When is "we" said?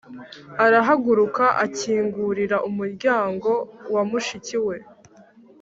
4.67-4.77